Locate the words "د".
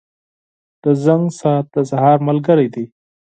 0.83-0.85, 1.75-1.77